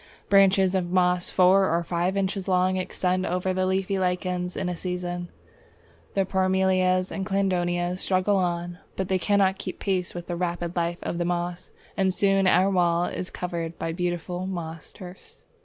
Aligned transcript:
Branches 0.29 0.73
of 0.73 0.89
moss 0.89 1.29
four 1.29 1.69
or 1.71 1.83
five 1.83 2.17
inches 2.17 2.47
long 2.47 2.75
extend 2.75 3.23
over 3.23 3.53
the 3.53 3.67
leafy 3.67 3.99
lichens 3.99 4.57
in 4.57 4.67
a 4.67 4.75
season. 4.75 5.29
The 6.15 6.25
Parmelias 6.25 7.11
and 7.11 7.23
Cladonias 7.23 7.99
struggle 7.99 8.37
on, 8.37 8.79
but 8.95 9.09
they 9.09 9.19
cannot 9.19 9.59
keep 9.59 9.77
pace 9.79 10.15
with 10.15 10.25
the 10.25 10.35
rapid 10.35 10.75
life 10.75 10.97
of 11.03 11.19
the 11.19 11.25
moss, 11.25 11.69
and 11.95 12.11
soon 12.11 12.47
our 12.47 12.71
wall 12.71 13.05
is 13.05 13.29
covered 13.29 13.77
by 13.77 13.91
beautiful 13.91 14.47
moss 14.47 14.91
turfs. 14.91 15.45